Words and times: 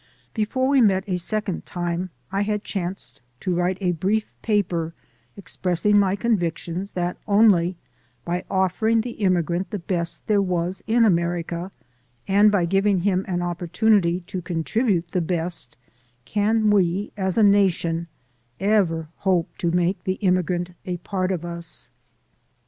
Before 0.33 0.67
we 0.67 0.81
met 0.81 1.03
a 1.05 1.17
second 1.17 1.63
time 1.67 2.09
I 2.31 2.41
had 2.41 2.63
chanced 2.63 3.21
to 3.41 3.53
write 3.53 3.77
a 3.81 3.91
brief 3.91 4.33
paper 4.41 4.95
expressing 5.37 5.99
my 5.99 6.15
con 6.15 6.37
victions 6.39 6.93
that 6.93 7.17
only 7.27 7.77
by 8.25 8.43
offering 8.49 9.01
the 9.01 9.11
immigrant 9.11 9.69
the 9.69 9.77
best 9.77 10.25
there 10.25 10.41
was 10.41 10.81
in 10.87 11.05
America 11.05 11.69
and 12.27 12.51
by 12.51 12.65
giving 12.65 13.01
him 13.01 13.23
an 13.27 13.43
op 13.43 13.59
portunity 13.59 14.25
to 14.25 14.41
contribute 14.41 15.09
the 15.09 15.21
best, 15.21 15.77
can 16.25 16.71
we 16.71 17.11
as 17.15 17.37
a 17.37 17.43
nation 17.43 18.07
ever 18.59 19.09
hope 19.17 19.55
to 19.59 19.69
make 19.69 20.03
the 20.05 20.13
immigrant 20.13 20.71
a 20.83 20.97
part 20.97 21.31
of 21.31 21.45
us. 21.45 21.89